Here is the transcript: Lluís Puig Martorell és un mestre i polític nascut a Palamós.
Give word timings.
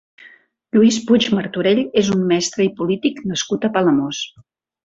Lluís 0.77 0.97
Puig 1.09 1.27
Martorell 1.39 1.83
és 2.03 2.11
un 2.15 2.25
mestre 2.33 2.67
i 2.69 2.73
polític 2.83 3.23
nascut 3.33 3.69
a 3.69 3.75
Palamós. 3.77 4.27